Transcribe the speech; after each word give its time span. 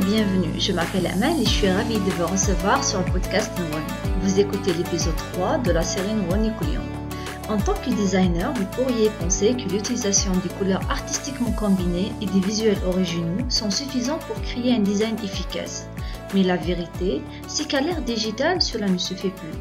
Et 0.00 0.04
bienvenue, 0.04 0.58
je 0.58 0.72
m'appelle 0.72 1.06
Amal 1.08 1.38
et 1.40 1.44
je 1.44 1.50
suis 1.50 1.68
ravie 1.68 1.98
de 1.98 2.10
vous 2.12 2.26
recevoir 2.26 2.82
sur 2.82 3.00
le 3.00 3.12
podcast 3.12 3.50
Nwani. 3.58 3.86
Vous 4.22 4.40
écoutez 4.40 4.72
l'épisode 4.72 5.16
3 5.32 5.58
de 5.58 5.72
la 5.72 5.82
série 5.82 6.14
Nwani 6.14 6.52
Koulion. 6.58 6.80
En 7.50 7.58
tant 7.58 7.74
que 7.74 7.90
designer, 7.90 8.52
vous 8.54 8.64
pourriez 8.66 9.10
penser 9.20 9.54
que 9.54 9.70
l'utilisation 9.70 10.32
des 10.42 10.48
couleurs 10.58 10.80
artistiquement 10.88 11.50
combinées 11.52 12.12
et 12.22 12.26
des 12.26 12.40
visuels 12.40 12.78
originaux 12.86 13.44
sont 13.50 13.70
suffisants 13.70 14.20
pour 14.26 14.40
créer 14.42 14.74
un 14.74 14.80
design 14.80 15.16
efficace. 15.22 15.86
Mais 16.34 16.44
la 16.44 16.56
vérité, 16.56 17.20
c'est 17.46 17.68
qu'à 17.68 17.82
l'ère 17.82 18.00
digitale, 18.00 18.62
cela 18.62 18.88
ne 18.88 18.98
se 18.98 19.12
fait 19.12 19.28
plus. 19.30 19.58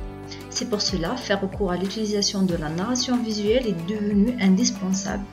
C'est 0.50 0.70
pour 0.70 0.82
cela, 0.82 1.18
faire 1.18 1.42
recours 1.42 1.72
à 1.72 1.78
l'utilisation 1.78 2.44
de 2.44 2.56
la 2.56 2.70
narration 2.70 3.18
visuelle 3.22 3.68
est 3.68 3.88
devenu 3.90 4.38
indispensable. 4.40 5.24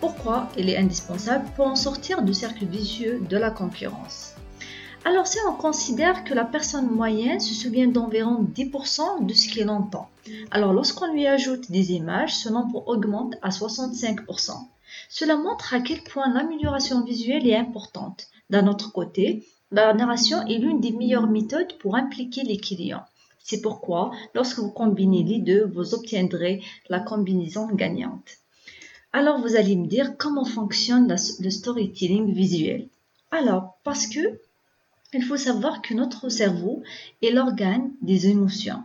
Pourquoi 0.00 0.48
il 0.58 0.68
est 0.68 0.76
indispensable? 0.76 1.46
Pour 1.56 1.68
en 1.68 1.76
sortir 1.76 2.22
du 2.22 2.34
cercle 2.34 2.66
vicieux 2.66 3.22
de 3.30 3.36
la 3.38 3.50
concurrence. 3.50 4.31
Alors 5.04 5.26
si 5.26 5.38
on 5.48 5.54
considère 5.54 6.22
que 6.22 6.32
la 6.32 6.44
personne 6.44 6.88
moyenne 6.88 7.40
se 7.40 7.54
souvient 7.54 7.88
d'environ 7.88 8.44
10% 8.54 9.26
de 9.26 9.34
ce 9.34 9.52
qu'elle 9.52 9.68
entend, 9.68 10.08
alors 10.52 10.72
lorsqu'on 10.72 11.12
lui 11.12 11.26
ajoute 11.26 11.72
des 11.72 11.92
images, 11.92 12.36
ce 12.36 12.48
nombre 12.48 12.86
augmente 12.86 13.34
à 13.42 13.48
65%. 13.48 14.52
Cela 15.08 15.36
montre 15.36 15.74
à 15.74 15.80
quel 15.80 16.02
point 16.04 16.32
l'amélioration 16.32 17.04
visuelle 17.04 17.48
est 17.48 17.56
importante. 17.56 18.28
D'un 18.48 18.68
autre 18.68 18.92
côté, 18.92 19.44
la 19.72 19.92
narration 19.92 20.46
est 20.46 20.58
l'une 20.58 20.80
des 20.80 20.92
meilleures 20.92 21.26
méthodes 21.26 21.76
pour 21.78 21.96
impliquer 21.96 22.44
les 22.44 22.58
clients. 22.58 23.04
C'est 23.42 23.60
pourquoi, 23.60 24.12
lorsque 24.34 24.60
vous 24.60 24.70
combinez 24.70 25.24
les 25.24 25.40
deux, 25.40 25.64
vous 25.64 25.94
obtiendrez 25.94 26.62
la 26.88 27.00
combinaison 27.00 27.66
gagnante. 27.66 28.38
Alors 29.12 29.40
vous 29.40 29.56
allez 29.56 29.74
me 29.74 29.88
dire 29.88 30.16
comment 30.16 30.44
fonctionne 30.44 31.08
le 31.40 31.50
storytelling 31.50 32.32
visuel. 32.32 32.86
Alors, 33.32 33.78
parce 33.82 34.06
que 34.06 34.38
il 35.14 35.22
faut 35.22 35.36
savoir 35.36 35.82
que 35.82 35.92
notre 35.92 36.30
cerveau 36.30 36.82
est 37.20 37.30
l'organe 37.30 37.90
des 38.00 38.28
émotions. 38.28 38.82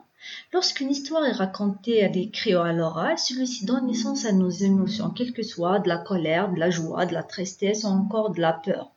Lorsqu'une 0.51 0.91
histoire 0.91 1.23
est 1.25 1.31
racontée 1.31 2.03
à 2.03 2.09
des 2.09 2.29
cris 2.29 2.53
à 2.53 2.73
l'oral, 2.73 3.17
celui-ci 3.17 3.65
donne 3.65 3.87
naissance 3.87 4.25
à 4.25 4.33
nos 4.33 4.49
émotions, 4.49 5.09
quelles 5.09 5.31
que 5.31 5.43
soient 5.43 5.79
de 5.79 5.87
la 5.87 5.97
colère, 5.97 6.51
de 6.51 6.59
la 6.59 6.69
joie, 6.69 7.05
de 7.05 7.13
la 7.13 7.23
tristesse 7.23 7.85
ou 7.85 7.87
encore 7.87 8.31
de 8.31 8.41
la 8.41 8.51
peur. 8.51 8.91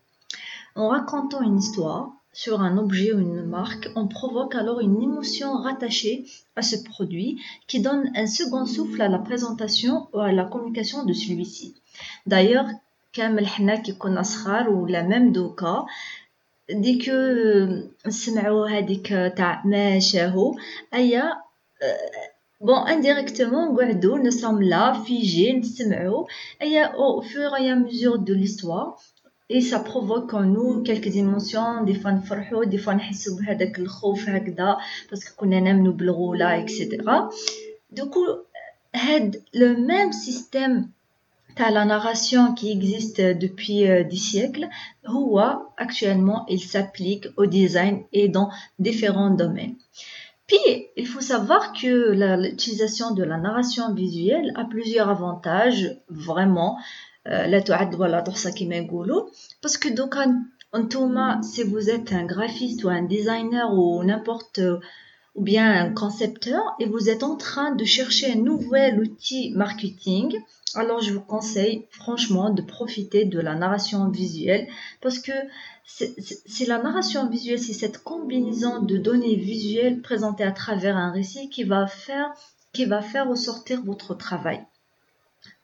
En 0.75 0.89
racontant 0.89 1.41
une 1.43 1.59
histoire 1.59 2.11
sur 2.33 2.61
un 2.61 2.79
objet 2.79 3.13
ou 3.13 3.21
une 3.21 3.45
marque, 3.45 3.89
on 3.95 4.09
provoque 4.09 4.57
alors 4.57 4.81
une 4.81 5.01
émotion 5.01 5.53
rattachée 5.53 6.25
à 6.57 6.63
ce 6.63 6.83
produit 6.83 7.41
qui 7.69 7.81
donne 7.81 8.11
un 8.17 8.27
second 8.27 8.67
souffle 8.67 9.03
à 9.03 9.09
la 9.09 9.19
présentation 9.19 10.09
ou 10.13 10.19
à 10.19 10.33
la 10.33 10.45
communication 10.45 11.05
de 11.05 11.13
celui-ci. 11.13 11.75
D'ailleurs, 12.27 12.67
Kamel 13.13 13.49
Hna 13.59 13.79
qui 13.79 13.93
ou 13.93 14.87
la 14.87 15.03
même 15.03 15.33
Doka, 15.33 15.85
ديك 16.70 17.10
نسمعوا 18.08 18.70
هذيك 18.70 19.08
تاع 19.08 19.64
ما 19.66 20.00
شاهو 20.00 20.56
ايا 20.94 21.24
بون 22.62 22.88
انديريكتومون 22.88 23.74
نقعدوا 23.74 24.18
nous 24.18 24.32
sommes 24.32 24.62
là 24.62 24.94
figés 25.06 25.56
نسمعوا 25.56 26.26
ايا 26.62 26.94
au 26.94 27.22
fur 27.22 27.56
et 27.56 27.70
à 27.70 27.76
mesure 27.76 28.20
de 28.20 28.34
l'histoire 28.34 28.98
et 29.50 29.62
ça 29.62 29.80
provoque 29.80 30.34
en 30.34 30.44
nous 30.44 30.84
quelques 30.84 31.16
émotions 31.16 31.84
des 31.84 31.94
fois 31.94 32.12
نفرحوا 32.12 32.66
des 32.66 32.78
fois 32.78 32.94
نحسوا 32.94 33.38
بهذاك 33.38 33.80
الخوف 33.80 34.30
هكذا 34.30 34.78
باسكو 35.12 35.36
كنا 35.36 35.60
نامنوا 35.60 35.94
بالغوله 35.94 36.66
etc 36.66 36.98
du 37.94 38.02
coup 38.02 38.30
هاد 38.96 39.44
le 39.54 39.76
même 39.76 40.12
système 40.12 40.90
تاع 41.56 41.70
la 41.70 41.86
narration 41.86 42.54
qui 42.54 42.72
existe 42.72 43.22
depuis 43.22 43.80
des 44.12 44.18
siècles 44.18 44.68
هو 45.08 45.36
actuellement 45.78 46.46
il 46.48 46.60
s'applique 46.60 47.28
au 47.38 47.46
design 47.46 48.04
et 48.14 48.28
dans 48.28 48.50
différents 48.80 49.32
domaines 49.32 49.76
puis, 50.48 50.88
il 50.96 51.08
faut 51.08 51.22
savoir 51.22 51.74
que 51.74 51.94
l'utilisation 52.44 53.16
de 53.16 53.24
la 53.24 53.38
narration 53.38 53.96
visuelle 53.96 54.52
a 54.56 54.66
plusieurs 54.66 55.10
avantages, 55.10 55.98
vraiment, 56.10 56.78
لا 57.26 57.60
تعد 57.60 57.96
ولا 57.96 58.20
تحصى 58.20 58.52
كما 58.52 58.76
يقولوا 58.76 59.30
باسكو 59.64 59.90
دوكا 59.90 60.36
انتوما 60.76 61.42
si 61.42 61.64
vous 61.64 61.90
êtes 61.90 62.12
un 62.14 62.26
graphiste 62.26 62.84
ou 62.84 62.90
un 62.90 63.02
designer 63.02 63.74
ou 63.74 64.04
n'importe 64.04 64.60
ou 65.41 65.43
bien 65.43 65.73
un 65.73 65.91
concepteur 65.95 66.63
et 66.81 66.85
vous 66.85 67.09
êtes 67.09 67.23
en 67.23 67.35
train 67.35 67.75
de 67.75 67.85
chercher 67.87 68.31
un 68.31 68.37
nouvel 68.37 69.01
outil 69.01 69.53
marketing, 69.57 70.37
alors 70.75 71.01
je 71.01 71.15
vous 71.15 71.23
conseille 71.23 71.87
franchement 71.93 72.51
de 72.51 72.61
profiter 72.61 73.25
de 73.25 73.41
la 73.41 73.55
narration 73.55 74.11
visuelle 74.11 74.69
parce 75.01 75.19
que 75.19 75.33
c'est 75.87 76.67
la 76.67 76.83
narration 76.83 77.27
visuelle, 77.27 77.59
c'est 77.59 77.73
cette 77.73 78.03
combinaison 78.03 78.83
de 78.83 78.99
données 78.99 79.37
visuelles 79.37 80.03
présentées 80.03 80.45
à 80.45 80.53
travers 80.53 80.99
un 80.99 81.11
récit 81.11 81.49
qui 81.49 81.65
va 81.65 81.87
faire, 81.87 82.35
qui 82.75 82.85
va 82.85 83.01
faire 83.01 83.27
ressortir 83.27 83.83
votre 83.83 84.15
travail. 84.15 84.61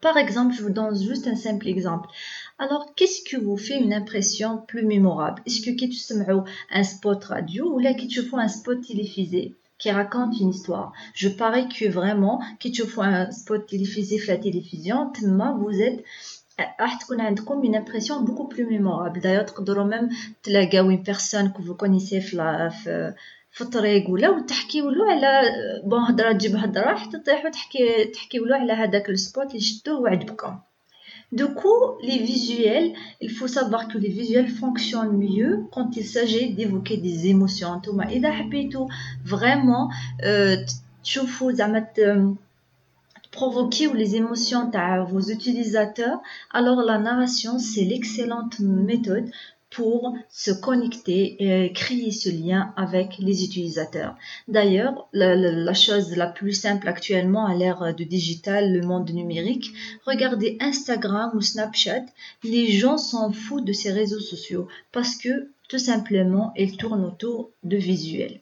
Par 0.01 0.17
exemple, 0.17 0.55
je 0.55 0.63
vous 0.63 0.73
donne 0.73 0.99
juste 0.99 1.27
un 1.27 1.37
simple 1.37 1.69
exemple. 1.69 2.09
Alors, 2.59 2.95
qu'est-ce 2.95 3.23
qui 3.23 3.37
vous 3.37 3.59
fait 3.59 3.79
une 3.79 3.93
impression 3.93 4.57
plus 4.57 4.87
mémorable? 4.87 5.43
Est-ce 5.45 5.61
que 5.61 5.71
tu 5.71 5.91
un 6.71 6.83
spot 6.83 7.25
radio? 7.25 7.75
Ou 7.75 7.79
là 7.79 7.93
tu 7.93 8.23
fais 8.23 8.37
un 8.37 8.49
spot 8.49 8.81
télévisé? 8.81 9.55
qui 9.78 9.90
raconte 9.92 10.40
une 10.40 10.50
histoire 10.50 10.94
Je 11.14 11.30
parie 11.30 11.68
que 11.68 11.90
vraiment, 11.90 12.42
qui 12.60 12.72
tu 12.72 12.84
fais 12.84 13.02
un 13.02 13.32
spot 13.32 13.66
télévisé 13.68 14.20
la 14.28 14.38
télévision, 14.38 15.12
vous 15.60 15.82
êtes 15.82 16.04
comme 17.46 17.64
une 17.64 17.76
impression 17.76 18.22
beaucoup 18.22 18.48
plus 18.48 18.66
mémorable. 18.66 19.20
D'ailleurs, 19.22 19.46
même 19.86 20.10
une 20.48 21.04
personne 21.04 21.52
que 21.54 21.62
vous 21.62 21.76
connaissez 21.76 22.22
في 23.52 23.62
الطريق 23.62 24.10
ولا 24.10 24.30
وتحكيو 24.30 24.90
له 24.90 25.12
على 25.12 25.42
بون 25.84 26.00
هضره 26.00 26.32
تجيب 26.32 26.56
هضره 26.56 26.96
حتى 26.96 27.20
تطيحوا 27.20 27.50
تحكي 27.50 28.06
تحكيو 28.06 28.46
له 28.46 28.56
على 28.56 28.74
هذاك 28.74 29.10
السبوت 29.10 29.48
اللي 29.48 29.60
شدوه 29.60 30.00
وعجبكم 30.00 30.60
du 31.33 31.47
coup, 31.47 31.99
les 32.03 32.19
visuels, 32.19 32.93
il 33.21 33.31
faut 33.31 33.49
savoir 33.49 33.89
que 33.89 33.99
les 33.99 34.09
visuels 34.09 34.49
fonctionnent 34.49 35.17
mieux 35.17 35.65
quand 35.73 35.97
il 35.97 36.05
s'agit 36.05 36.55
d'évoquer 36.55 36.99
des 36.99 37.27
émotions. 37.27 37.81
Thomas, 37.81 38.09
et 38.11 38.21
vraiment, 39.25 39.91
euh, 40.25 40.57
tu 41.03 41.19
faut 41.21 41.51
provoquer 43.33 43.87
ou 43.87 43.95
les 43.95 44.17
émotions 44.17 44.71
de 44.71 45.05
vos 45.05 45.21
utilisateurs, 45.21 46.21
alors 46.53 46.81
la 46.83 46.99
narration, 46.99 47.59
c'est 47.59 47.85
l'excellente 47.85 48.61
méthode 48.61 49.29
pour 49.77 50.17
se 50.31 50.51
connecter 50.51 51.37
et 51.39 51.71
créer 51.71 52.11
ce 52.11 52.31
lien 52.31 52.73
avec 52.79 53.19
les 53.19 53.45
utilisateurs. 53.45 54.17
D'ailleurs, 54.49 55.07
la, 55.13 55.75
chose 55.75 56.17
la 56.17 56.29
plus 56.29 56.55
simple 56.55 56.89
actuellement 56.89 57.45
à 57.45 57.55
l'ère 57.55 57.95
du 57.95 58.07
digital, 58.07 58.73
le 58.73 58.81
monde 58.81 59.11
numérique, 59.11 59.75
regardez 60.07 60.57
Instagram 60.61 61.31
ou 61.35 61.43
Snapchat, 61.43 62.07
les 62.43 62.73
gens 62.73 62.97
s'en 62.97 63.31
foutent 63.33 63.67
de 63.67 63.75
ces 63.75 63.93
réseaux 63.93 64.21
sociaux 64.21 64.67
parce 64.93 65.15
que 65.15 65.51
tout 65.69 65.79
simplement, 65.79 66.55
ils 66.57 66.79
tournent 66.79 67.05
autour 67.05 67.51
de 67.63 67.77
visuels 67.77 68.41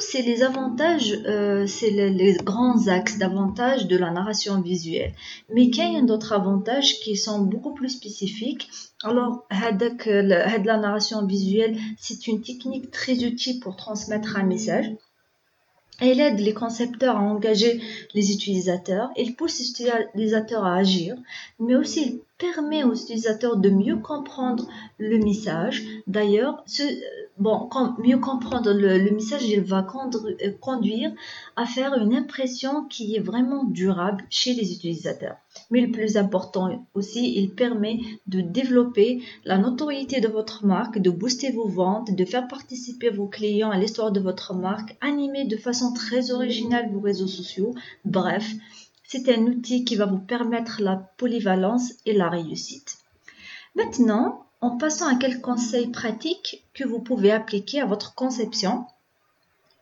c'est 0.00 0.22
les 0.22 0.42
avantages, 0.42 1.18
euh, 1.26 1.66
c'est 1.66 1.90
les, 1.90 2.34
grands 2.42 2.86
axes 2.88 3.18
d'avantages 3.18 3.86
de 3.86 3.96
la 3.96 4.10
narration 4.10 4.60
visuelle. 4.60 5.12
Mais 5.52 5.64
il 5.64 5.76
y 5.76 5.96
a 5.96 6.02
d'autres 6.02 6.32
avantages 6.32 7.00
qui 7.00 7.16
sont 7.16 7.40
beaucoup 7.40 7.74
plus 7.74 7.88
spécifiques. 7.88 8.70
Alors, 9.02 9.46
la 9.50 10.76
narration 10.76 11.26
visuelle, 11.26 11.76
c'est 11.98 12.26
une 12.26 12.40
technique 12.40 12.90
très 12.90 13.24
utile 13.24 13.60
pour 13.60 13.76
transmettre 13.76 14.36
un 14.36 14.44
message. 14.44 14.86
Elle 16.00 16.20
aide 16.20 16.40
les 16.40 16.54
concepteurs 16.54 17.16
à 17.16 17.20
engager 17.20 17.80
les 18.14 18.32
utilisateurs, 18.32 19.10
elle 19.16 19.34
pousse 19.34 19.60
les 19.60 19.70
utilisateurs 19.70 20.64
à 20.64 20.74
agir, 20.74 21.14
mais 21.60 21.76
aussi 21.76 22.02
elle 22.02 22.18
permet 22.36 22.82
aux 22.82 22.94
utilisateurs 22.94 23.56
de 23.56 23.70
mieux 23.70 23.96
comprendre 23.96 24.66
le 24.98 25.18
message. 25.18 25.84
D'ailleurs, 26.08 26.64
bon, 27.38 27.68
mieux 27.98 28.18
comprendre 28.18 28.72
le, 28.72 29.10
message, 29.10 29.44
il 29.44 29.60
va 29.60 29.86
euh, 29.86 30.50
conduire 30.60 31.12
à 31.56 31.66
faire 31.66 31.94
une 31.94 32.14
impression 32.14 32.84
qui 32.84 33.16
est 33.16 33.20
vraiment 33.20 33.64
durable 33.64 34.24
chez 34.30 34.54
les 34.54 34.72
utilisateurs. 34.72 35.36
Mais 35.70 35.80
le 35.80 35.90
plus 35.90 36.16
important 36.16 36.86
aussi, 36.94 37.34
il 37.36 37.50
permet 37.50 38.00
de 38.26 38.40
développer 38.40 39.22
la 39.44 39.58
notoriété 39.58 40.20
de 40.20 40.28
votre 40.28 40.64
marque, 40.66 40.98
de 40.98 41.10
booster 41.10 41.52
vos 41.52 41.68
ventes, 41.68 42.14
de 42.14 42.24
faire 42.24 42.48
participer 42.48 43.10
vos 43.10 43.26
clients 43.26 43.70
à 43.70 43.78
l'histoire 43.78 44.12
de 44.12 44.20
votre 44.20 44.54
marque, 44.54 44.96
animer 45.00 45.44
de 45.44 45.56
façon 45.56 45.92
très 45.92 46.30
originale 46.30 46.90
vos 46.92 47.00
réseaux 47.00 47.28
sociaux. 47.28 47.74
Bref, 48.04 48.48
c'est 49.06 49.28
un 49.28 49.42
outil 49.42 49.84
qui 49.84 49.96
va 49.96 50.06
vous 50.06 50.18
permettre 50.18 50.80
la 50.82 50.96
polyvalence 50.96 51.92
et 52.06 52.12
la 52.12 52.28
réussite. 52.28 52.98
Maintenant, 53.76 54.43
en 54.64 54.78
passant 54.78 55.06
à 55.06 55.16
quelques 55.16 55.42
conseils 55.42 55.88
pratiques 55.88 56.64
que 56.72 56.84
vous 56.84 56.98
pouvez 56.98 57.30
appliquer 57.30 57.82
à 57.82 57.86
votre 57.86 58.14
conception 58.14 58.86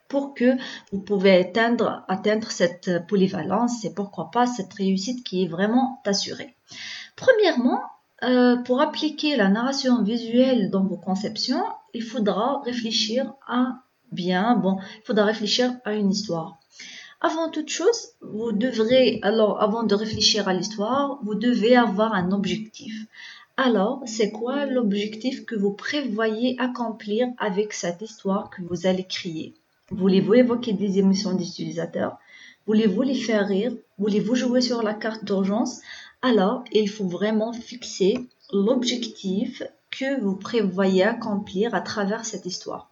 pour 0.08 0.34
que 0.34 0.56
vous 0.90 0.98
pouvez 0.98 1.36
atteindre, 1.36 2.04
cette 2.50 3.06
polyvalence 3.06 3.84
et 3.84 3.94
pourquoi 3.94 4.32
pas 4.32 4.46
cette 4.46 4.72
réussite 4.72 5.24
qui 5.24 5.44
est 5.44 5.46
vraiment 5.46 6.02
assurée? 6.04 6.56
Premièrement, 7.14 7.80
euh, 8.24 8.56
pour 8.56 8.80
appliquer 8.80 9.36
la 9.36 9.48
narration 9.48 10.02
visuelle 10.02 10.68
dans 10.68 10.84
vos 10.84 10.96
conceptions, 10.96 11.64
il 11.94 12.02
faudra 12.02 12.60
réfléchir 12.64 13.32
à 13.46 13.82
bien, 14.10 14.56
bon, 14.56 14.78
il 14.98 15.06
faudra 15.06 15.24
réfléchir 15.24 15.72
à 15.84 15.92
une 15.92 16.10
histoire. 16.10 16.58
Avant 17.20 17.50
toute 17.50 17.68
chose, 17.68 18.08
vous 18.20 18.50
devrez, 18.50 19.20
alors 19.22 19.62
avant 19.62 19.84
de 19.84 19.94
réfléchir 19.94 20.48
à 20.48 20.54
l'histoire, 20.54 21.20
vous 21.22 21.36
devez 21.36 21.76
avoir 21.76 22.14
un 22.14 22.32
objectif. 22.32 23.06
Alors, 23.56 24.02
c'est 24.06 24.30
quoi 24.30 24.64
l'objectif 24.64 25.44
que 25.44 25.54
vous 25.54 25.72
prévoyez 25.72 26.56
accomplir 26.58 27.28
avec 27.38 27.74
cette 27.74 28.00
histoire 28.00 28.48
que 28.50 28.62
vous 28.62 28.86
allez 28.86 29.04
créer 29.04 29.54
Voulez-vous 29.90 30.34
évoquer 30.34 30.72
des 30.72 30.98
émotions 30.98 31.34
des 31.34 31.46
utilisateurs 31.46 32.18
Voulez-vous 32.66 33.02
les 33.02 33.14
faire 33.14 33.46
rire? 33.46 33.76
Voulez-vous 33.98 34.36
jouer 34.36 34.60
sur 34.60 34.82
la 34.82 34.94
carte 34.94 35.24
d'urgence? 35.24 35.80
Alors, 36.22 36.64
il 36.72 36.88
faut 36.88 37.06
vraiment 37.06 37.52
fixer 37.52 38.26
l'objectif 38.52 39.62
que 39.90 40.20
vous 40.20 40.36
prévoyez 40.36 41.02
accomplir 41.02 41.74
à 41.74 41.80
travers 41.80 42.24
cette 42.24 42.46
histoire. 42.46 42.90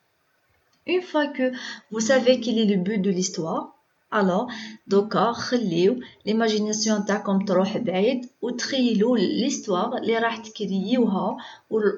Une 0.87 1.03
fois 1.03 1.29
que 1.29 1.53
vous 1.91 2.01
savez 2.01 2.41
quel 2.41 2.59
est 2.59 2.65
le 2.65 2.77
but 2.77 2.99
de 2.99 3.11
l'histoire, 3.11 3.80
alors 4.12 4.52
دوكا 4.88 5.32
خليو 5.32 6.00
ليماجيناسيون 6.26 7.06
تاعكم 7.06 7.46
تروح 7.46 7.78
بعيد 7.78 8.30
وتخيلوا 8.42 9.18
l'histoire 9.18 9.96
اللي 9.96 10.18
راح 10.18 10.38
تكريوها 10.38 11.38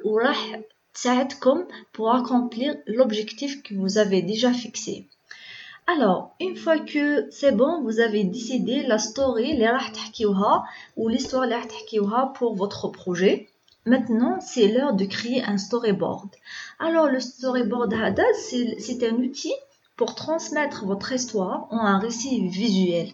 وراح 0.06 0.60
تساعدكم 0.94 1.66
pour 1.94 2.16
accomplir 2.16 2.76
l'objectif 2.88 3.62
que 3.64 3.74
vous 3.76 3.98
avez 3.98 4.22
déjà 4.22 4.52
fixé. 4.52 5.08
Alors, 5.86 6.36
une 6.42 6.58
fois 6.58 6.80
que 6.80 7.28
c'est 7.32 7.54
bon, 7.54 7.82
vous 7.84 8.00
avez 8.00 8.24
décidé 8.24 8.84
la 8.84 8.98
story 8.98 9.52
اللي 9.52 9.70
راح 9.70 9.90
تحكيوها 9.90 10.64
ou 10.98 11.10
l'histoire 11.10 11.44
اللي 11.44 11.56
راح 11.56 11.64
تحكيوها 11.64 12.34
pour 12.40 12.56
votre 12.56 12.88
projet. 12.88 13.48
Maintenant, 13.86 14.42
c'est 14.42 14.68
l'heure 14.68 14.94
de 14.94 15.06
créer 15.06 15.44
un 15.44 15.58
storyboard. 15.58 16.30
Alors, 16.80 17.08
le 17.08 17.20
storyboard 17.20 17.94
c'est 18.80 19.04
un 19.10 19.16
outil 19.16 19.54
pour 19.97 20.15
transmettre 20.15 20.87
votre 20.87 21.13
histoire 21.13 21.67
en 21.71 21.81
un 21.81 21.99
récit 21.99 22.49
visuel. 22.49 23.13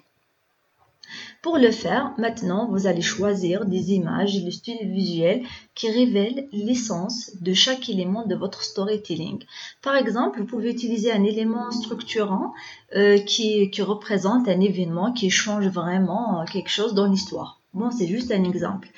Pour 1.40 1.56
le 1.56 1.70
faire, 1.70 2.12
maintenant, 2.18 2.68
vous 2.68 2.86
allez 2.86 3.00
choisir 3.00 3.64
des 3.64 3.92
images 3.92 4.36
et 4.36 4.40
le 4.40 4.50
style 4.50 4.90
visuel 4.90 5.42
qui 5.74 5.88
révèlent 5.90 6.48
l'essence 6.52 7.30
de 7.40 7.54
chaque 7.54 7.88
élément 7.88 8.26
de 8.26 8.34
votre 8.34 8.62
storytelling. 8.62 9.38
Par 9.80 9.96
exemple, 9.96 10.40
vous 10.40 10.46
pouvez 10.46 10.70
utiliser 10.70 11.12
un 11.12 11.24
élément 11.24 11.70
structurant 11.70 12.52
euh, 12.96 13.18
qui, 13.18 13.70
qui, 13.70 13.82
représente 13.82 14.48
un 14.48 14.60
événement 14.60 15.12
qui 15.12 15.30
change 15.30 15.68
vraiment 15.68 16.40
euh, 16.40 16.44
quelque 16.44 16.70
chose 16.70 16.94
dans 16.94 17.06
l'histoire. 17.06 17.60
Bon, 17.72 17.90
c'est 17.90 18.08
juste 18.08 18.32
un 18.32 18.44
exemple. 18.44 18.88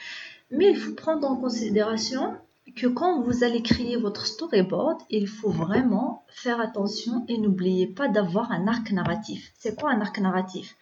Mais 0.51 0.71
il 0.71 0.77
faut 0.77 0.95
prendre 0.95 1.29
en 1.31 1.37
considération 1.37 2.35
que 2.77 2.87
quand 2.87 3.23
vous 3.23 3.45
allez 3.45 3.63
créer 3.63 3.97
votre 3.97 4.27
storyboard, 4.27 4.99
il 5.11 5.29
faut 5.29 5.51
vraiment 5.51 6.25
faire 6.29 6.61
attention 6.61 7.25
et 7.29 7.39
n'oubliez 7.39 7.87
pas 7.87 8.09
d'avoir 8.09 8.51
un 8.53 8.67
arc 8.67 8.91
narratif. 8.93 9.53
C'est 9.59 9.79
quoi 9.79 9.91
un 9.91 10.01
arc 10.01 10.19
narratif? 10.19 10.77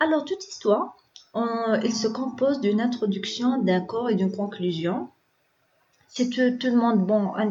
Alors, 0.00 0.24
toute 0.24 0.46
histoire, 0.46 0.96
il 1.34 1.92
se 1.92 2.08
compose 2.08 2.60
d'une 2.60 2.80
introduction, 2.80 3.62
d'un 3.62 3.80
corps 3.80 4.10
et 4.10 4.14
d'une 4.14 4.32
conclusion. 4.32 5.08
C'est 6.08 6.30
tout, 6.30 6.68
le 6.68 6.76
monde, 6.76 7.04
bon, 7.04 7.32
euh, 7.36 7.42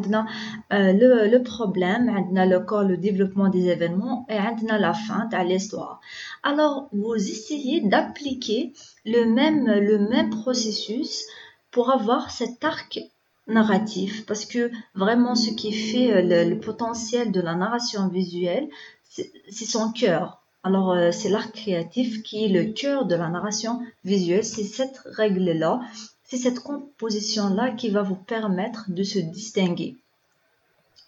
le, 0.70 1.28
le 1.28 1.42
problème, 1.42 2.10
le 2.32 2.58
corps, 2.60 2.84
le 2.84 2.96
développement 2.96 3.50
des 3.50 3.66
événements 3.68 4.24
et 4.30 4.36
la 4.36 4.94
fin 4.94 5.26
de 5.26 5.46
l'histoire. 5.46 6.00
Alors, 6.42 6.88
vous 6.92 7.14
essayez 7.14 7.82
d'appliquer 7.82 8.72
le 9.04 9.26
même, 9.26 9.66
le 9.66 9.98
même 10.08 10.30
processus 10.30 11.26
pour 11.70 11.90
avoir 11.90 12.30
cet 12.30 12.64
arc 12.64 12.98
narratif 13.46 14.24
parce 14.26 14.46
que 14.46 14.70
vraiment 14.94 15.34
ce 15.34 15.50
qui 15.50 15.72
fait 15.72 16.12
euh, 16.12 16.44
le, 16.44 16.58
potentiel 16.58 17.32
de 17.32 17.40
la 17.40 17.54
narration 17.54 18.08
visuelle 18.08 18.68
c'est 19.06 19.64
son 19.64 19.92
cœur. 19.92 20.42
Alors 20.62 20.92
euh, 20.92 21.12
c'est 21.12 21.28
l'art 21.28 21.52
créatif 21.52 22.22
qui 22.22 22.44
est 22.44 22.48
le 22.48 22.72
cœur 22.72 23.04
de 23.04 23.14
la 23.14 23.28
narration 23.28 23.80
visuelle. 24.04 24.44
C'est 24.44 24.64
cette 24.64 24.98
règle 25.04 25.52
là 25.52 25.80
c'est 26.24 26.38
cette 26.38 26.60
composition 26.60 27.48
là 27.48 27.70
qui 27.70 27.90
va 27.90 28.02
vous 28.02 28.16
permettre 28.16 28.90
de 28.90 29.02
se 29.02 29.18
distinguer. 29.18 29.96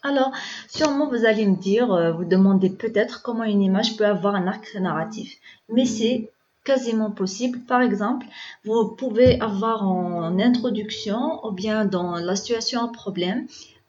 Alors, 0.02 0.30
sûrement 0.68 1.08
vous 1.08 1.24
allez 1.24 1.46
me 1.46 1.56
dire, 1.56 1.92
euh, 1.92 2.12
vous 2.12 2.24
demandez 2.24 2.70
peut-être 2.70 3.22
comment 3.22 3.44
une 3.44 3.62
image 3.62 3.96
peut 3.96 4.06
avoir 4.06 4.36
un 4.36 4.46
arc 4.46 4.74
narratif. 4.76 5.36
Mais 5.68 5.84
c'est 5.84 6.30
quasiment 6.66 7.10
possible. 7.10 7.60
Par 7.60 7.80
exemple, 7.80 8.26
vous 8.64 8.88
pouvez 8.88 9.40
avoir 9.40 9.88
en 9.88 10.38
introduction 10.38 11.40
ou 11.46 11.52
bien 11.52 11.86
dans 11.86 12.16
la 12.16 12.36
situation 12.36 12.82
un 12.82 12.88
problème, 12.88 13.46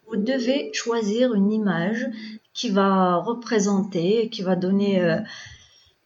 vous 0.08 0.16
devez 0.16 0.72
choisir 0.74 1.34
une 1.34 1.52
image 1.52 2.08
qui 2.54 2.70
va 2.70 3.18
représenter, 3.18 4.30
qui 4.30 4.42
va 4.42 4.56
donner, 4.56 5.02
euh, 5.02 5.20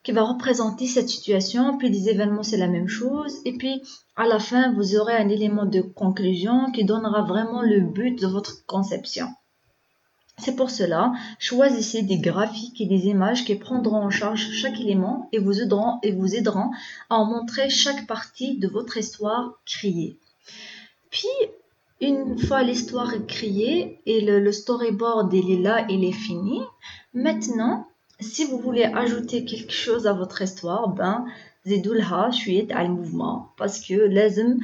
qui 0.04 0.12
va 0.12 0.24
représenter 0.24 0.88
cette 0.88 1.10
situation. 1.10 1.78
Puis 1.78 1.92
des 1.92 2.10
événements, 2.10 2.44
c'est 2.44 2.58
la 2.58 2.68
même 2.68 2.88
chose. 2.88 3.36
Et 3.46 3.58
puis 3.58 3.84
à 4.16 4.26
la 4.26 4.40
fin, 4.40 4.74
vous 4.74 4.96
aurez 4.96 5.16
un 5.16 5.30
élément 5.30 5.66
de 5.66 5.82
conclusion 5.82 6.72
qui 6.72 6.86
donnera 6.86 7.22
vraiment 7.22 7.62
le 7.62 7.82
but 7.82 8.20
de 8.20 8.28
votre 8.28 8.66
conception. 8.66 9.28
C'est 10.41 10.55
pour 10.55 10.71
cela, 10.71 11.13
choisissez 11.39 12.03
des 12.03 12.19
graphiques 12.19 12.81
et 12.81 12.87
des 12.87 13.07
images 13.07 13.45
qui 13.45 13.55
prendront 13.55 14.03
en 14.03 14.11
charge 14.11 14.51
chaque 14.53 14.81
élément 14.81 15.29
et 15.33 15.39
vous 15.39 15.61
aideront, 15.61 15.99
et 16.03 16.13
vous 16.13 16.35
aideront 16.35 16.71
à 17.09 17.17
en 17.17 17.25
montrer 17.25 17.71
chaque 17.71 18.07
partie 18.07 18.59
de 18.59 18.69
votre 18.69 18.97
histoire 18.99 19.59
créée. 19.65 20.19
Puis, 21.11 21.29
une 22.01 22.39
fois 22.39 22.63
l'histoire 22.63 23.15
est 23.15 23.27
créée 23.27 24.01
et 24.05 24.21
le, 24.21 24.53
storyboard 24.53 25.33
il 25.33 25.51
est 25.51 25.63
là, 25.63 25.87
il 25.89 26.05
est 26.05 26.13
fini, 26.13 26.61
maintenant, 27.15 27.89
si 28.21 28.45
vous 28.45 28.59
voulez 28.59 28.85
ajouter 28.85 29.45
quelque 29.45 29.73
chose 29.73 30.07
à 30.07 30.13
votre 30.13 30.43
histoire, 30.43 30.89
ben, 30.89 31.27
زيدوا 31.67 32.31
suis 32.31 32.73
à 32.73 32.85
mouvement 32.85 33.51
parce 33.57 33.81
que 33.81 33.95
لازم 33.95 34.59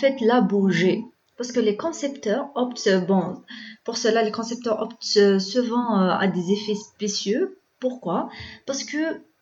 faites-la 0.00 0.40
bouger 0.40 1.04
parce 1.39 1.53
que 1.53 1.61
les 1.61 1.77
concepteurs 1.77 2.49
optent 2.55 2.89
bon 3.07 3.41
pour 3.85 3.97
cela, 3.97 4.23
les 4.23 4.31
concepteurs 4.31 4.81
optent 4.81 5.39
souvent 5.39 5.99
euh, 5.99 6.09
à 6.11 6.27
des 6.27 6.51
effets 6.51 6.75
spécieux. 6.75 7.57
Pourquoi? 7.79 8.29
Parce 8.67 8.83
que 8.83 8.97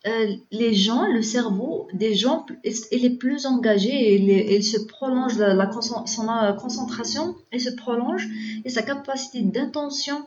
euh, 0.06 0.36
les 0.52 0.76
gens, 0.76 1.08
le 1.08 1.24
cerveau 1.24 1.88
des 1.94 2.14
gens, 2.14 2.46
il 2.64 3.04
est 3.04 3.18
plus 3.18 3.48
engagé 3.48 4.14
il, 4.16 4.64
se 4.64 4.78
prolonge, 4.86 5.38
la, 5.40 5.72
son 5.72 6.30
euh, 6.30 6.54
concentration, 6.54 7.36
elle 7.52 7.62
se 7.62 7.72
prolonge 7.72 8.28
et 8.64 8.70
sa 8.70 8.84
capacité 8.84 9.42
d'intention, 9.42 10.24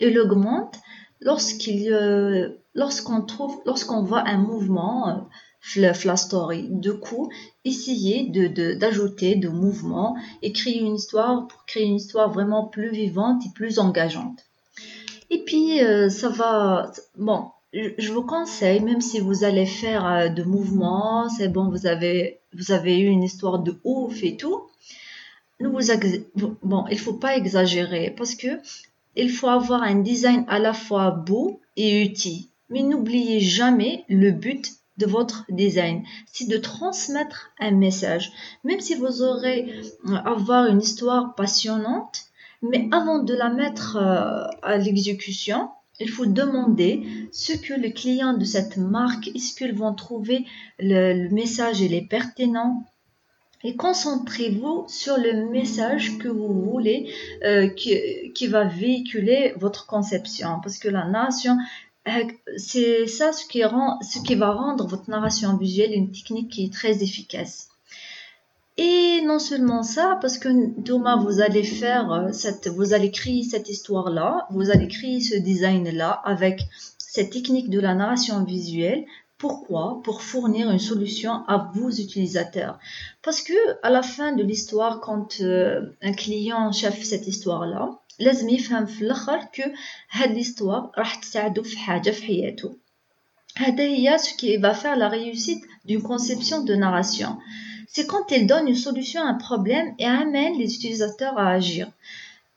elle 0.00 0.18
augmente 0.18 0.80
trouve, 3.26 3.60
lorsqu'on 3.66 4.02
voit 4.02 4.26
un 4.26 4.38
mouvement, 4.38 5.28
la 5.76 6.16
story. 6.16 6.66
Du 6.70 6.94
coup, 6.94 7.30
essayez 7.64 8.28
de, 8.28 8.74
d'ajouter 8.74 9.36
de, 9.36 9.48
mouvements 9.48 10.16
et 10.42 10.52
créer 10.52 10.80
une 10.80 10.96
histoire 10.96 11.46
pour 11.46 11.64
créer 11.66 11.84
une 11.84 11.96
histoire 11.96 12.30
vraiment 12.30 12.64
plus 12.64 12.90
vivante 12.90 13.42
et 13.46 13.50
plus 13.54 13.78
engageante. 13.78 14.44
Et 15.30 15.44
puis, 15.44 15.82
euh, 15.82 16.08
ça 16.08 16.28
va... 16.28 16.92
Bon, 17.16 17.46
je, 17.72 18.12
vous 18.12 18.22
conseille, 18.22 18.80
même 18.80 19.00
si 19.00 19.20
vous 19.20 19.44
allez 19.44 19.66
faire 19.66 20.06
euh, 20.06 20.28
de 20.28 20.42
mouvements, 20.42 21.28
c'est 21.28 21.48
bon, 21.48 21.68
vous 21.68 21.86
avez, 21.86 22.40
vous 22.54 22.72
avez 22.72 22.98
eu 22.98 23.06
une 23.06 23.22
histoire 23.22 23.58
de 23.58 23.78
ouf 23.84 24.22
et 24.22 24.36
tout. 24.36 24.62
Ne 25.60 25.68
bon, 26.62 26.84
il 26.90 26.98
faut 26.98 27.14
pas 27.14 27.36
exagérer 27.36 28.14
parce 28.16 28.36
que 28.36 28.60
il 29.16 29.30
faut 29.30 29.48
avoir 29.48 29.82
un 29.82 29.96
design 29.96 30.44
à 30.46 30.60
la 30.60 30.72
fois 30.72 31.10
beau 31.10 31.60
et 31.76 32.00
utile. 32.02 32.46
Mais 32.70 32.82
n'oubliez 32.82 33.40
jamais 33.40 34.04
le 34.08 34.30
but 34.30 34.70
de 34.98 35.06
votre 35.06 35.44
design, 35.48 36.04
c'est 36.26 36.48
de 36.48 36.56
transmettre 36.58 37.50
un 37.58 37.70
message. 37.70 38.32
Même 38.64 38.80
si 38.80 38.94
vous 38.94 39.22
aurez 39.22 39.72
euh, 40.08 40.14
avoir 40.24 40.66
une 40.66 40.80
histoire 40.80 41.34
passionnante, 41.34 42.24
mais 42.62 42.88
avant 42.90 43.20
de 43.20 43.34
la 43.34 43.48
mettre 43.48 43.96
euh, 43.96 44.44
à 44.62 44.76
l'exécution, 44.76 45.70
il 46.00 46.10
faut 46.10 46.26
demander 46.26 47.02
ce 47.32 47.52
que 47.52 47.74
le 47.74 47.90
client 47.90 48.34
de 48.34 48.44
cette 48.44 48.76
marque, 48.76 49.28
est-ce 49.34 49.54
qu'ils 49.54 49.74
vont 49.74 49.94
trouver 49.94 50.44
le, 50.78 51.28
message 51.30 51.80
il 51.80 51.94
est 51.94 52.08
pertinent. 52.08 52.84
Et 53.64 53.74
concentrez-vous 53.74 54.84
sur 54.86 55.16
le 55.16 55.50
message 55.50 56.18
que 56.18 56.28
vous 56.28 56.70
voulez 56.70 57.12
euh, 57.44 57.66
qui, 57.68 58.32
qui, 58.32 58.46
va 58.46 58.62
véhiculer 58.64 59.52
votre 59.56 59.86
conception. 59.86 60.60
Parce 60.62 60.78
que 60.78 60.88
la 60.88 61.06
nation 61.06 61.56
c'est 62.56 63.06
ça 63.06 63.32
ce 63.32 63.46
qui, 63.46 63.64
rend, 63.64 64.00
ce 64.02 64.20
qui 64.20 64.34
va 64.34 64.52
rendre 64.52 64.86
votre 64.86 65.10
narration 65.10 65.56
visuelle 65.56 65.92
une 65.92 66.10
technique 66.10 66.50
qui 66.50 66.64
est 66.64 66.72
très 66.72 67.02
efficace. 67.02 67.68
Et 68.76 69.22
non 69.22 69.40
seulement 69.40 69.82
ça, 69.82 70.18
parce 70.20 70.38
que 70.38 70.48
demain 70.80 71.16
vous 71.16 71.40
allez 71.40 71.64
faire 71.64 72.12
euh, 72.12 72.32
cette, 72.32 72.68
vous 72.68 72.94
allez 72.94 73.10
créer 73.10 73.42
cette 73.42 73.68
histoire-là, 73.68 74.46
vous 74.50 74.70
allez 74.70 74.86
créer 74.86 75.20
ce 75.20 75.34
design-là 75.36 76.22
avec 76.24 76.62
cette 76.98 77.30
technique 77.30 77.70
de 77.70 77.80
la 77.80 77.94
narration 77.94 78.44
visuelle. 78.44 79.04
Pourquoi 79.37 80.01
Pour 80.03 80.21
fournir 80.21 80.71
une 80.71 80.79
solution 80.79 81.45
à 81.47 81.71
vos 81.75 81.89
utilisateurs. 81.89 82.79
Parce 83.21 83.41
que 83.41 83.53
à 83.81 83.89
la 83.89 84.01
fin 84.01 84.31
de 84.31 84.43
l'histoire, 84.43 85.01
quand 85.01 85.41
euh, 85.41 85.81
un 86.01 86.13
client 86.13 86.71
chef 86.71 87.03
cette 87.03 87.27
histoire-là, 87.27 87.99
لازم 88.19 88.49
يفهم 88.49 88.85
في 88.85 89.01
الاخر 89.01 89.39
que 89.39 89.63
هاد 90.11 90.37
l'histoire 90.37 90.97
راح 90.97 91.15
تساعده 91.15 91.63
في 91.63 91.77
حاجه 91.77 92.11
في 92.11 92.23
حياته 92.23 92.75
هذا 93.57 93.83
هي 93.83 94.17
ce 94.17 94.33
qui 94.37 94.57
va 94.57 94.73
faire 94.73 94.95
la 94.95 95.09
réussite 95.09 95.63
d'une 95.85 96.01
conception 96.01 96.63
de 96.63 96.75
narration 96.75 97.37
c'est 97.87 98.07
quand 98.07 98.31
elle 98.31 98.47
donne 98.47 98.67
une 98.67 98.83
solution 98.87 99.21
à 99.21 99.29
un 99.29 99.33
problème 99.33 99.93
et 99.99 100.05
amène 100.05 100.57
les 100.57 100.75
utilisateurs 100.75 101.37
à 101.37 101.49
agir 101.49 101.87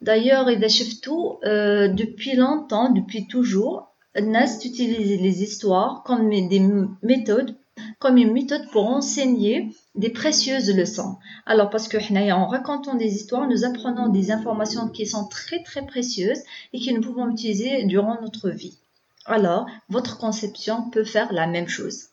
d'ailleurs 0.00 0.48
إذا 0.48 0.68
شفتوا 0.68 1.38
euh, 1.44 1.88
depuis 1.88 2.36
longtemps 2.36 2.90
depuis 2.90 3.26
toujours 3.26 3.89
Nas 4.19 4.59
utilise 4.65 5.21
les 5.21 5.43
histoires 5.43 6.03
comme 6.03 6.29
des 6.29 6.61
méthodes 7.01 7.55
comme 7.99 8.17
une 8.17 8.33
méthode 8.33 8.67
pour 8.71 8.87
enseigner 8.87 9.73
des 9.95 10.09
précieuses 10.09 10.73
leçons. 10.75 11.17
Alors 11.45 11.69
parce 11.69 11.87
que 11.87 11.97
en 12.31 12.47
racontant 12.47 12.95
des 12.95 13.15
histoires, 13.15 13.47
nous 13.47 13.63
apprenons 13.63 14.09
des 14.09 14.31
informations 14.31 14.87
qui 14.87 15.05
sont 15.05 15.27
très 15.27 15.63
très 15.63 15.85
précieuses 15.85 16.41
et 16.73 16.83
que 16.83 16.91
nous 16.91 17.01
pouvons 17.01 17.29
utiliser 17.29 17.83
durant 17.83 18.19
notre 18.21 18.49
vie. 18.49 18.77
Alors, 19.25 19.67
votre 19.89 20.17
conception 20.17 20.89
peut 20.89 21.03
faire 21.03 21.31
la 21.31 21.47
même 21.47 21.67
chose. 21.67 22.07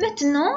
Maintenant, 0.00 0.54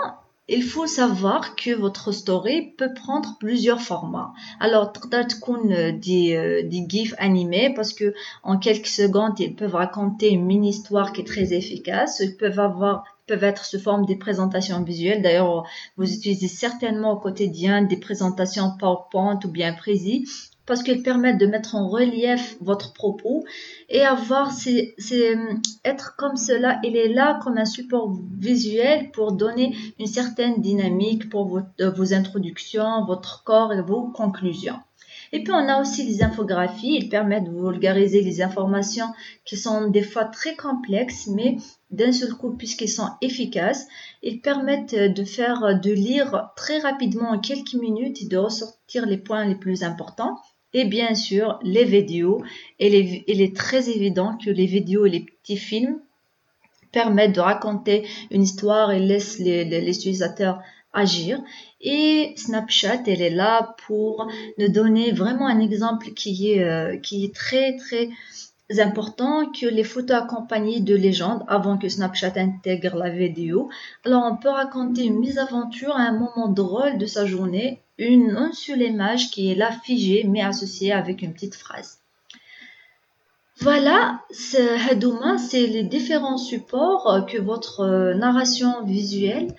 il 0.50 0.64
faut 0.64 0.88
savoir 0.88 1.56
que 1.56 1.72
votre 1.72 2.12
story 2.12 2.74
peut 2.78 2.94
prendre 2.94 3.38
plusieurs 3.40 3.82
formats. 3.82 4.34
Alors, 4.60 4.94
des, 4.94 6.36
euh, 6.36 6.64
des 6.64 6.82
euh, 6.82 6.88
gifs 6.88 7.14
animés 7.18 7.74
parce 7.76 7.94
que 7.94 8.14
en 8.44 8.58
quelques 8.58 8.88
secondes, 8.88 9.40
ils 9.40 9.56
peuvent 9.56 9.76
raconter 9.76 10.30
une 10.30 10.46
mini-histoire 10.46 11.12
qui 11.12 11.22
est 11.22 11.26
très 11.26 11.54
efficace. 11.54 12.22
Ils 12.22 12.38
peuvent 12.38 12.60
avoir 12.60 13.04
peuvent 13.28 13.44
être 13.44 13.66
sous 13.66 13.80
forme 13.80 14.06
des 14.06 14.16
présentations 14.16 14.82
visuelles. 14.82 15.22
D'ailleurs, 15.22 15.66
vous 15.98 16.14
utilisez 16.14 16.48
certainement 16.48 17.12
au 17.12 17.20
quotidien 17.20 17.82
des 17.82 17.98
présentations 17.98 18.72
PowerPoint 18.80 19.38
ou 19.44 19.50
bien 19.50 19.74
Prezi 19.74 20.24
parce 20.68 20.84
qu'elles 20.84 21.02
permettent 21.02 21.40
de 21.40 21.48
mettre 21.48 21.76
en 21.76 21.88
relief 21.88 22.58
votre 22.62 22.94
propos 22.94 23.44
et 23.90 24.02
avoir 24.02 24.52
c'est 24.52 24.94
être 25.84 26.16
comme 26.18 26.38
cela. 26.38 26.80
Il 26.84 26.96
est 26.96 27.08
là 27.08 27.40
comme 27.44 27.58
un 27.58 27.66
support 27.66 28.14
visuel 28.38 29.10
pour 29.12 29.32
donner 29.32 29.76
une 30.00 30.08
certaine 30.08 30.62
dynamique 30.62 31.30
pour 31.30 31.48
vos, 31.48 31.62
vos 31.80 32.14
introductions 32.14 33.06
votre 33.06 33.44
corps 33.44 33.74
et 33.74 33.82
vos 33.82 34.04
conclusions. 34.04 34.80
Et 35.34 35.44
puis 35.44 35.52
on 35.52 35.68
a 35.68 35.82
aussi 35.82 36.04
les 36.04 36.24
infographies, 36.24 36.96
ils 36.96 37.10
permettent 37.10 37.46
de 37.46 37.52
vulgariser 37.52 38.22
les 38.22 38.42
informations 38.42 39.08
qui 39.46 39.58
sont 39.58 39.90
des 39.90 40.04
fois 40.04 40.26
très 40.26 40.56
complexes, 40.56 41.28
mais 41.28 41.58
d'un 41.92 42.12
seul 42.12 42.34
coup, 42.34 42.52
puisqu'ils 42.52 42.90
sont 42.90 43.10
efficaces, 43.22 43.88
ils 44.24 44.42
permettent 44.42 44.96
de 44.96 45.24
faire, 45.24 45.80
de 45.80 45.92
lire 45.92 46.50
très 46.56 46.80
rapidement 46.80 47.32
en 47.32 47.40
quelques 47.40 47.74
minutes 47.74 48.22
et 48.22 48.28
de 48.28 48.38
ressortir 48.38 49.06
les 49.06 49.18
points 49.18 49.46
les 49.46 49.56
plus 49.56 49.84
importants. 49.84 50.38
Et 50.74 50.86
bien 50.86 51.16
sûr, 51.16 51.60
les 51.64 51.86
vidéos. 51.86 52.44
Et 52.80 53.24
il 53.28 53.42
est 53.42 53.56
très 53.56 53.90
évident 53.90 54.38
que 54.44 54.50
les 54.50 54.66
vidéos 54.66 55.06
et 55.06 55.10
les 55.10 55.22
petits 55.22 55.58
films 55.58 56.00
permettent 56.92 57.36
de 57.36 57.42
raconter 57.42 58.08
une 58.32 58.44
histoire 58.44 58.92
et 58.92 59.00
laissent 59.00 59.40
les, 59.40 59.64
utilisateurs 59.90 60.60
agir. 60.94 61.40
Et 61.82 62.34
Snapchat, 62.38 63.04
elle 63.08 63.22
est 63.22 63.30
là 63.30 63.76
pour 63.86 64.28
nous 64.58 64.70
donner 64.70 65.12
vraiment 65.12 65.48
un 65.48 65.60
exemple 65.60 66.12
qui 66.14 66.52
est, 66.52 66.64
euh, 66.64 66.98
très, 67.34 67.78
très 67.78 68.10
important 68.80 69.50
que 69.52 69.66
les 69.66 69.84
photos 69.84 70.18
accompagnées 70.18 70.80
de 70.80 70.96
légendes 70.96 71.44
avant 71.48 71.78
que 71.78 71.88
Snapchat 71.88 72.34
intègre 72.36 72.98
la 72.98 73.10
vidéo. 73.10 73.70
Alors, 74.06 74.24
on 74.30 74.38
peut 74.38 74.50
raconter 74.50 75.06
une 75.06 75.20
mésaventure 75.20 75.96
à 75.96 76.02
un 76.02 76.18
moment 76.18 76.50
drôle 76.50 76.98
de 76.98 77.06
sa 77.06 77.26
journée, 77.26 77.82
une, 77.98 78.52
seule 78.54 78.82
image 78.82 79.32
qui 79.32 79.52
est 79.52 79.56
là 79.56 79.72
figée 79.72 80.24
mais 80.28 80.42
associée 80.42 80.94
avec 80.94 81.22
une 81.22 81.34
petite 81.34 81.56
phrase. 81.56 82.00
Voilà, 83.60 84.22
Hadouma, 84.90 85.38
c'est 85.40 85.66
les 85.66 85.84
différents 85.84 86.38
supports 86.38 87.26
que 87.28 87.40
votre 87.40 88.14
narration 88.14 88.84
visuelle 88.84 89.56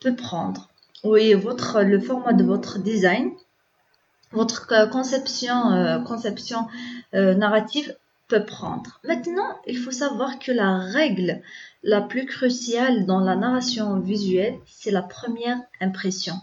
peut 0.00 0.16
prendre 0.16 0.68
oui, 1.06 1.34
votre, 1.34 1.82
le 1.82 2.00
format 2.00 2.32
de 2.32 2.44
votre 2.44 2.78
design, 2.78 3.30
votre 4.32 4.66
conception, 4.90 5.72
euh, 5.72 6.00
conception 6.00 6.66
euh, 7.14 7.34
narrative 7.34 7.94
peut 8.28 8.44
prendre. 8.44 9.00
Maintenant, 9.04 9.56
il 9.66 9.78
faut 9.78 9.92
savoir 9.92 10.38
que 10.38 10.50
la 10.50 10.78
règle 10.78 11.42
la 11.82 12.00
plus 12.00 12.26
cruciale 12.26 13.06
dans 13.06 13.20
la 13.20 13.36
narration 13.36 14.00
visuelle, 14.00 14.56
c'est 14.66 14.90
la 14.90 15.02
première 15.02 15.58
impression. 15.80 16.34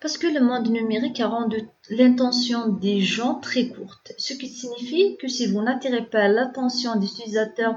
Parce 0.00 0.16
que 0.16 0.26
le 0.26 0.40
monde 0.40 0.70
numérique 0.70 1.20
a 1.20 1.28
rendu 1.28 1.68
l'intention 1.90 2.68
des 2.68 3.02
gens 3.02 3.34
très 3.34 3.68
courte, 3.68 4.14
ce 4.16 4.32
qui 4.32 4.48
signifie 4.48 5.18
que 5.18 5.28
si 5.28 5.46
vous 5.46 5.60
n'attirez 5.60 6.06
pas 6.06 6.26
l'attention 6.28 6.96
des 6.96 7.06
utilisateurs 7.06 7.76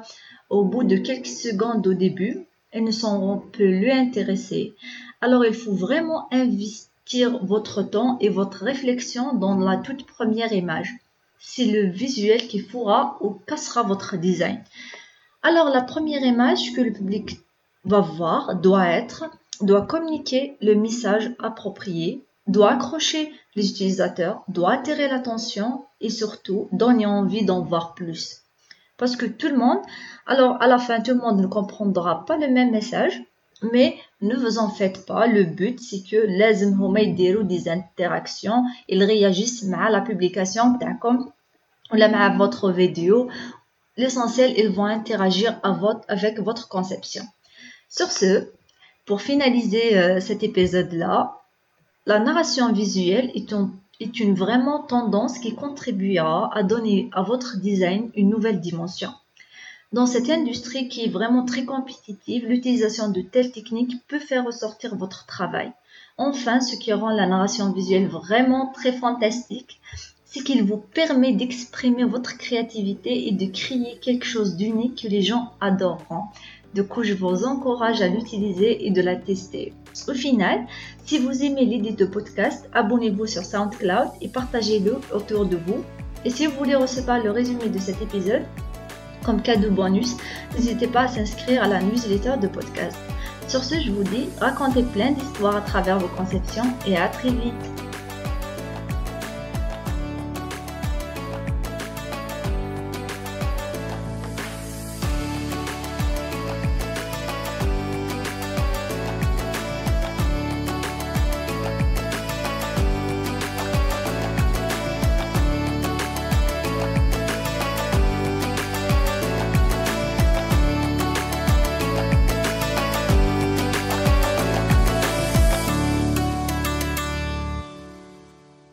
au 0.49 0.63
bout 0.63 0.85
de 0.85 0.95
quelques 0.95 1.27
secondes 1.27 1.85
au 1.85 1.93
début, 1.93 2.47
ils 2.73 2.83
ne 2.83 2.91
seront 2.91 3.39
plus 3.39 3.91
intéressés. 3.91 4.73
Alors 5.19 5.45
il 5.45 5.53
faut 5.53 5.73
vraiment 5.73 6.27
investir 6.31 7.45
votre 7.45 7.83
temps 7.83 8.17
et 8.21 8.29
votre 8.29 8.63
réflexion 8.63 9.33
dans 9.33 9.57
la 9.57 9.77
toute 9.77 10.05
première 10.05 10.53
image. 10.53 10.93
C'est 11.39 11.65
le 11.65 11.89
visuel 11.89 12.47
qui 12.47 12.59
fera 12.59 13.17
ou 13.19 13.31
cassera 13.31 13.83
votre 13.83 14.15
design. 14.15 14.63
Alors 15.41 15.69
la 15.69 15.81
première 15.81 16.23
image 16.23 16.71
que 16.71 16.79
le 16.79 16.93
public 16.93 17.39
va 17.83 17.99
voir 17.99 18.55
doit 18.55 18.87
être, 18.87 19.25
doit 19.61 19.85
communiquer 19.85 20.57
le 20.61 20.75
message 20.75 21.31
approprié, 21.39 22.23
doit 22.47 22.71
accrocher 22.71 23.31
les 23.55 23.69
utilisateurs, 23.69 24.43
doit 24.47 24.73
attirer 24.73 25.07
l'attention 25.07 25.85
et 26.01 26.09
surtout 26.09 26.67
donner 26.71 27.05
envie 27.05 27.45
d'en 27.45 27.61
voir 27.61 27.93
plus. 27.93 28.41
Parce 28.97 29.15
que 29.15 29.25
tout 29.25 29.47
le 29.47 29.57
monde, 29.57 29.79
alors 30.27 30.61
à 30.61 30.67
la 30.67 30.77
fin, 30.77 31.01
tout 31.01 31.11
le 31.11 31.19
monde 31.19 31.39
ne 31.39 31.47
comprendra 31.47 32.25
pas 32.25 32.37
le 32.37 32.47
même 32.47 32.71
message, 32.71 33.21
mais 33.71 33.97
ne 34.21 34.35
vous 34.35 34.57
en 34.57 34.69
faites 34.69 35.05
pas, 35.05 35.27
le 35.27 35.43
but 35.43 35.79
c'est 35.79 36.03
que 36.03 36.17
les 36.17 36.63
hommes 36.63 37.47
des 37.47 37.69
interactions, 37.69 38.63
ils 38.87 39.03
réagissent 39.03 39.65
à 39.71 39.89
la 39.89 40.01
publication 40.01 40.77
ou 41.91 42.01
à 42.01 42.29
votre 42.37 42.71
vidéo. 42.71 43.29
L'essentiel, 43.95 44.53
ils 44.57 44.69
vont 44.69 44.85
interagir 44.85 45.59
à 45.63 45.71
votre, 45.71 46.01
avec 46.07 46.39
votre 46.39 46.67
conception. 46.67 47.23
Sur 47.89 48.11
ce, 48.11 48.49
pour 49.05 49.21
finaliser 49.21 49.97
euh, 49.97 50.19
cet 50.19 50.43
épisode-là, 50.43 51.41
la 52.05 52.19
narration 52.19 52.71
visuelle 52.71 53.31
est, 53.35 53.53
est 53.99 54.19
une 54.19 54.35
vraiment 54.35 54.79
tendance 54.79 55.39
qui 55.39 55.55
contribuera 55.55 56.49
à 56.53 56.63
donner 56.63 57.09
à 57.13 57.21
votre 57.21 57.57
design 57.57 58.11
une 58.15 58.29
nouvelle 58.29 58.59
dimension. 58.59 59.09
Dans 59.93 60.07
cette 60.07 60.29
industrie 60.29 60.89
qui 60.89 61.05
est 61.05 61.09
vraiment 61.09 61.45
très 61.45 61.65
compétitive, 61.65 62.47
l'utilisation 62.47 63.09
de 63.09 63.21
telles 63.21 63.51
techniques 63.51 64.05
peut 64.07 64.19
faire 64.19 64.45
ressortir 64.45 64.95
votre 64.95 65.25
travail. 65.27 65.71
Enfin, 66.17 66.61
ce 66.61 66.75
qui 66.75 66.91
rend 66.93 67.09
la 67.09 67.27
narration 67.27 67.71
visuelle 67.71 68.07
vraiment 68.07 68.71
très 68.73 68.91
fantastique, 68.91 69.79
c'est 70.25 70.43
qu'il 70.43 70.63
vous 70.63 70.77
permet 70.77 71.33
d'exprimer 71.33 72.05
votre 72.05 72.37
créativité 72.37 73.27
et 73.27 73.31
de 73.31 73.45
créer 73.45 73.99
quelque 74.01 74.25
chose 74.25 74.55
d'unique 74.55 75.03
que 75.03 75.07
les 75.07 75.21
gens 75.21 75.51
adoreront. 75.61 76.23
Du 76.73 76.83
coup, 76.83 77.03
je 77.03 77.13
vous 77.13 77.45
encourage 77.45 78.01
à 78.01 78.07
l'utiliser 78.07 78.87
et 78.87 78.91
de 78.91 79.01
la 79.01 79.15
tester. 79.15 79.73
Au 80.07 80.13
final, 80.13 80.61
si 81.05 81.19
vous 81.19 81.43
aimez 81.43 81.65
l'idée 81.65 81.91
de 81.91 82.05
podcast, 82.05 82.67
abonnez-vous 82.73 83.27
sur 83.27 83.43
SoundCloud 83.43 84.09
et 84.21 84.27
partagez-le 84.27 84.95
autour 85.13 85.45
de 85.45 85.57
vous. 85.67 85.83
Et 86.25 86.31
si 86.31 86.47
vous 86.47 86.57
voulez 86.57 86.75
recevoir 86.75 87.23
le 87.23 87.29
résumé 87.29 87.69
de 87.69 87.77
cet 87.77 88.01
épisode, 88.01 88.41
comme 89.23 89.41
cadeau 89.41 89.69
bonus, 89.69 90.15
n'hésitez 90.55 90.87
pas 90.87 91.01
à 91.01 91.07
s'inscrire 91.07 91.63
à 91.63 91.67
la 91.67 91.81
newsletter 91.81 92.37
de 92.41 92.47
podcast. 92.47 92.97
Sur 93.47 93.63
ce, 93.63 93.79
je 93.79 93.91
vous 93.91 94.03
dis, 94.03 94.29
racontez 94.39 94.83
plein 94.83 95.11
d'histoires 95.11 95.57
à 95.57 95.61
travers 95.61 95.99
vos 95.99 96.07
conceptions 96.07 96.65
et 96.87 96.97
à 96.97 97.07
très 97.07 97.29
vite 97.29 97.82